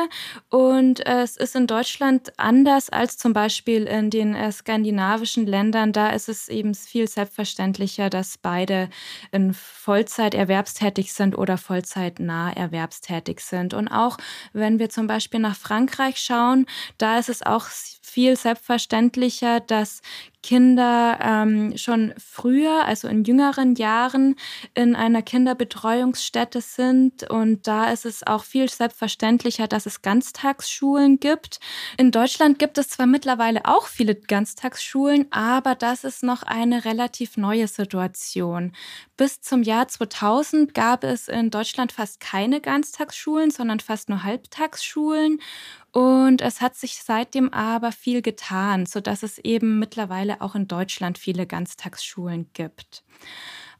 [0.51, 5.95] und äh, es ist in Deutschland anders als zum Beispiel in den äh, skandinavischen Ländern.
[5.95, 8.91] Da ist es eben viel selbstverständlicher, dass beide
[9.33, 13.73] in Vollzeit erwerbstätig sind oder vollzeitnah erwerbstätig sind.
[13.73, 14.19] Und auch
[14.53, 16.67] wenn wir zum Beispiel nach Frankreich schauen,
[16.99, 17.65] da ist es auch
[18.03, 20.03] viel selbstverständlicher, dass
[20.43, 24.37] Kinder ähm, schon früher, also in jüngeren Jahren,
[24.75, 27.29] in einer Kinderbetreuungsstätte sind.
[27.29, 31.59] Und da ist es auch viel selbstverständlicher, dass es Ganztagsschulen gibt.
[31.97, 37.37] In Deutschland gibt es zwar mittlerweile auch viele Ganztagsschulen, aber das ist noch eine relativ
[37.37, 38.73] neue Situation.
[39.17, 45.41] Bis zum Jahr 2000 gab es in Deutschland fast keine Ganztagsschulen, sondern fast nur Halbtagsschulen.
[45.93, 51.19] Und es hat sich seitdem aber viel getan, sodass es eben mittlerweile auch in Deutschland
[51.19, 53.05] viele Ganztagsschulen gibt.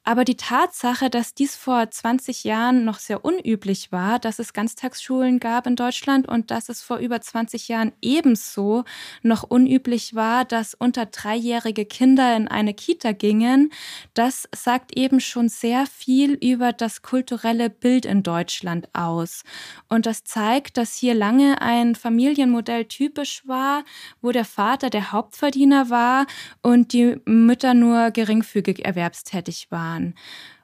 [0.09, 5.39] Aber die Tatsache, dass dies vor 20 Jahren noch sehr unüblich war, dass es Ganztagsschulen
[5.39, 8.85] gab in Deutschland und dass es vor über 20 Jahren ebenso
[9.23, 13.71] noch unüblich war, dass unter dreijährige Kinder in eine Kita gingen,
[14.15, 19.43] das sagt eben schon sehr viel über das kulturelle Bild in Deutschland aus.
[19.91, 23.85] Und das zeigt, dass hier lange ein Familienmodell typisch war,
[24.23, 26.27] wo der Vater der Hauptverdiener war
[26.63, 30.15] und die Mütter nur geringfügig erwerbstätig waren waren.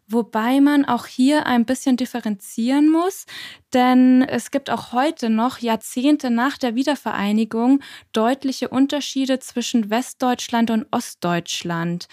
[0.07, 3.25] Wobei man auch hier ein bisschen differenzieren muss,
[3.75, 7.81] denn es gibt auch heute noch, Jahrzehnte nach der Wiedervereinigung,
[8.13, 12.07] deutliche Unterschiede zwischen Westdeutschland und Ostdeutschland.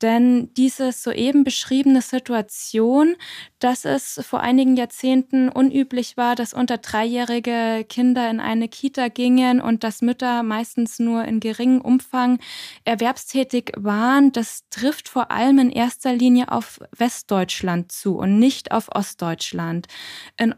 [0.00, 3.16] Denn diese soeben beschriebene Situation,
[3.58, 9.60] dass es vor einigen Jahrzehnten unüblich war, dass unter dreijährige Kinder in eine Kita gingen
[9.60, 12.38] und dass Mütter meistens nur in geringem Umfang
[12.84, 18.88] erwerbstätig waren, das trifft vor allem in erster Linie auf Westdeutschland zu und nicht auf
[18.94, 19.88] Ostdeutschland.
[20.36, 20.54] In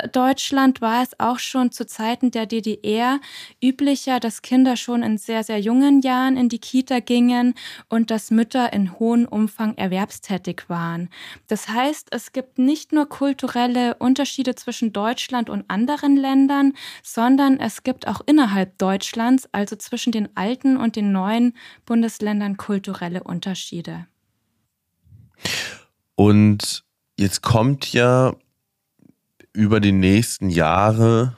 [0.00, 3.20] Ostdeutschland war es auch schon zu Zeiten der DDR
[3.62, 7.54] üblicher, dass Kinder schon in sehr, sehr jungen Jahren in die Kita gingen
[7.88, 11.10] und dass Mütter in hohem Umfang erwerbstätig waren.
[11.48, 17.82] Das heißt, es gibt nicht nur kulturelle Unterschiede zwischen Deutschland und anderen Ländern, sondern es
[17.82, 24.06] gibt auch innerhalb Deutschlands, also zwischen den alten und den neuen Bundesländern, kulturelle Unterschiede.
[26.14, 26.84] Und
[27.16, 28.34] jetzt kommt ja
[29.52, 31.36] über die nächsten Jahre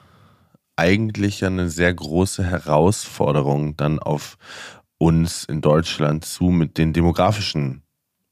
[0.75, 4.37] eigentlich eine sehr große Herausforderung dann auf
[4.97, 7.83] uns in Deutschland zu mit dem demografischen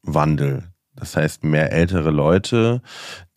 [0.04, 0.72] Wandel.
[0.96, 2.82] Das heißt, mehr ältere Leute,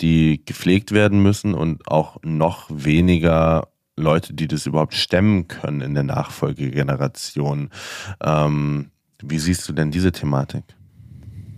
[0.01, 5.95] die gepflegt werden müssen und auch noch weniger Leute, die das überhaupt stemmen können in
[5.95, 7.71] der Nachfolgegeneration.
[8.23, 8.91] Ähm,
[9.23, 10.65] wie siehst du denn diese Thematik?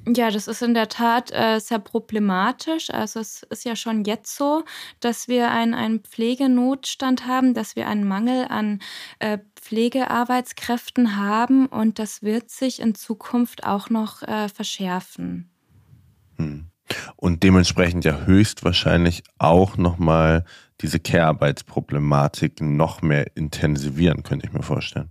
[0.08, 2.90] Ja, das ist in der Tat äh, sehr problematisch.
[2.90, 4.64] Also es ist ja schon jetzt so,
[5.00, 8.80] dass wir einen, einen Pflegenotstand haben, dass wir einen Mangel an
[9.18, 15.50] äh, Pflegearbeitskräften haben und das wird sich in Zukunft auch noch äh, verschärfen.
[16.36, 16.68] Hm.
[17.16, 20.44] Und dementsprechend ja höchstwahrscheinlich auch nochmal
[20.82, 25.10] diese Care-Arbeitsproblematik noch mehr intensivieren, könnte ich mir vorstellen.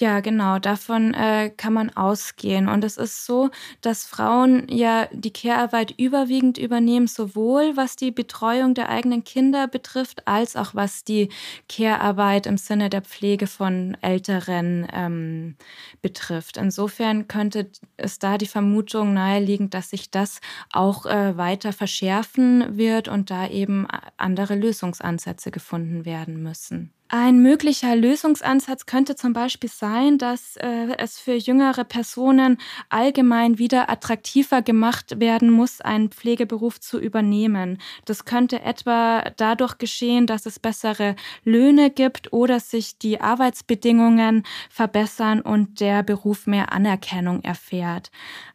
[0.00, 2.68] Ja, genau, davon äh, kann man ausgehen.
[2.68, 8.74] Und es ist so, dass Frauen ja die Care-Arbeit überwiegend übernehmen, sowohl was die Betreuung
[8.74, 11.30] der eigenen Kinder betrifft, als auch was die
[11.68, 15.56] Care-Arbeit im Sinne der Pflege von Älteren ähm,
[16.00, 16.58] betrifft.
[16.58, 20.38] Insofern könnte es da die Vermutung naheliegen, dass sich das
[20.70, 26.92] auch äh, weiter verschärfen wird und da eben andere Lösungsansätze gefunden werden müssen.
[27.10, 32.58] Ein möglicher Lösungsansatz könnte zum Beispiel sein, dass äh, es für jüngere Personen
[32.90, 37.78] allgemein wieder attraktiver gemacht werden muss, einen Pflegeberuf zu übernehmen.
[38.04, 45.40] Das könnte etwa dadurch geschehen, dass es bessere Löhne gibt oder sich die Arbeitsbedingungen verbessern
[45.40, 48.10] und der Beruf mehr Anerkennung erfährt.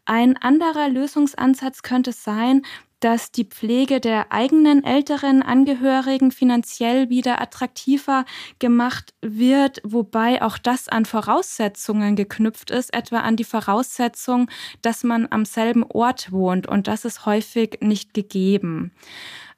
[0.06, 2.62] Ein anderer Lösungsansatz könnte sein,
[3.04, 8.24] dass die Pflege der eigenen älteren Angehörigen finanziell wieder attraktiver
[8.60, 14.50] gemacht wird, wobei auch das an Voraussetzungen geknüpft ist, etwa an die Voraussetzung,
[14.82, 18.94] dass man am selben Ort wohnt und das ist häufig nicht gegeben.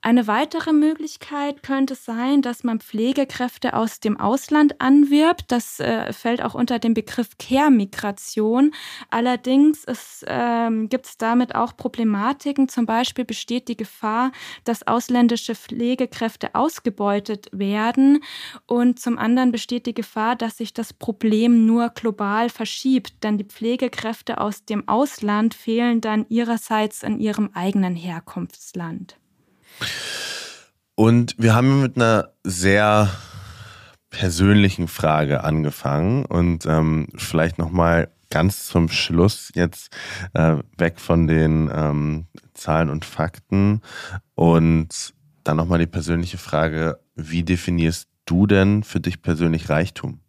[0.05, 5.45] Eine weitere Möglichkeit könnte sein, dass man Pflegekräfte aus dem Ausland anwirbt.
[5.47, 8.71] Das äh, fällt auch unter den Begriff Care-Migration.
[9.09, 9.83] Allerdings
[10.27, 12.69] ähm, gibt es damit auch Problematiken.
[12.69, 14.31] Zum Beispiel besteht die Gefahr,
[14.63, 18.23] dass ausländische Pflegekräfte ausgebeutet werden.
[18.67, 23.43] Und zum anderen besteht die Gefahr, dass sich das Problem nur global verschiebt, denn die
[23.43, 29.17] Pflegekräfte aus dem Ausland fehlen dann ihrerseits in ihrem eigenen Herkunftsland.
[30.95, 33.09] Und wir haben mit einer sehr
[34.09, 39.95] persönlichen Frage angefangen und ähm, vielleicht nochmal ganz zum Schluss jetzt
[40.33, 43.81] äh, weg von den ähm, Zahlen und Fakten
[44.35, 45.13] und
[45.43, 50.19] dann nochmal die persönliche Frage, wie definierst du denn für dich persönlich Reichtum?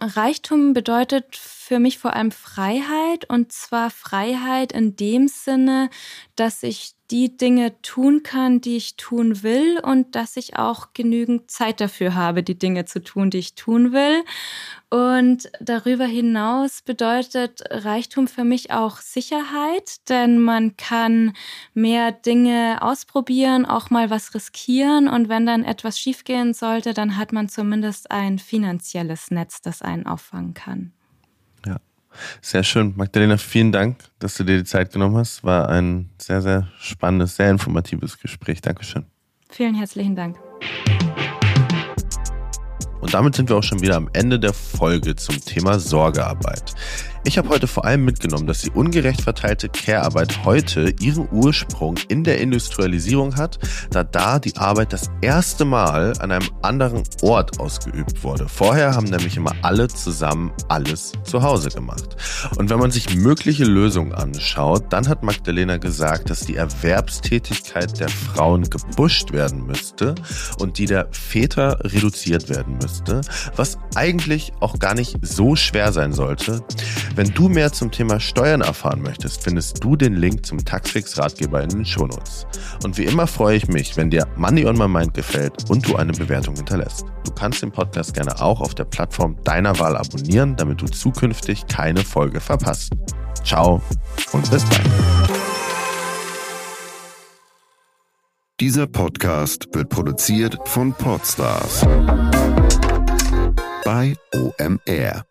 [0.00, 5.88] Reichtum bedeutet für mich vor allem Freiheit und zwar Freiheit in dem Sinne,
[6.34, 11.50] dass ich die Dinge tun kann, die ich tun will und dass ich auch genügend
[11.50, 14.24] Zeit dafür habe, die Dinge zu tun, die ich tun will.
[14.90, 21.32] Und darüber hinaus bedeutet Reichtum für mich auch Sicherheit, denn man kann
[21.74, 27.32] mehr Dinge ausprobieren, auch mal was riskieren und wenn dann etwas schiefgehen sollte, dann hat
[27.32, 30.92] man zumindest ein finanzielles Netz, das einen auffangen kann.
[32.40, 32.94] Sehr schön.
[32.96, 35.44] Magdalena, vielen Dank, dass du dir die Zeit genommen hast.
[35.44, 38.60] War ein sehr, sehr spannendes, sehr informatives Gespräch.
[38.60, 39.06] Dankeschön.
[39.50, 40.36] Vielen herzlichen Dank.
[43.00, 46.74] Und damit sind wir auch schon wieder am Ende der Folge zum Thema Sorgearbeit.
[47.26, 52.22] Ich habe heute vor allem mitgenommen, dass die ungerecht verteilte Care-Arbeit heute ihren Ursprung in
[52.22, 53.58] der Industrialisierung hat,
[53.90, 58.48] da da die Arbeit das erste Mal an einem anderen Ort ausgeübt wurde.
[58.48, 62.16] Vorher haben nämlich immer alle zusammen alles zu Hause gemacht.
[62.58, 68.08] Und wenn man sich mögliche Lösungen anschaut, dann hat Magdalena gesagt, dass die Erwerbstätigkeit der
[68.08, 70.14] Frauen gebuscht werden müsste
[70.60, 73.22] und die der Väter reduziert werden müsste,
[73.56, 76.62] was eigentlich auch gar nicht so schwer sein sollte.
[77.16, 81.70] Wenn du mehr zum Thema Steuern erfahren möchtest, findest du den Link zum Taxfix-Ratgeber in
[81.70, 82.46] den Shownotes.
[82.84, 85.96] Und wie immer freue ich mich, wenn dir Money on My Mind gefällt und du
[85.96, 87.06] eine Bewertung hinterlässt.
[87.24, 91.66] Du kannst den Podcast gerne auch auf der Plattform deiner Wahl abonnieren, damit du zukünftig
[91.68, 92.92] keine Folge verpasst.
[93.42, 93.80] Ciao
[94.32, 94.82] und bis bald.
[98.60, 101.80] Dieser Podcast wird produziert von Podstars
[103.86, 105.24] bei OMR.